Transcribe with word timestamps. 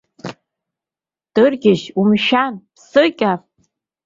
Дыргьежь, 1.33 1.85
умшәан, 1.99 2.53
ԥссыкьа! 2.75 3.31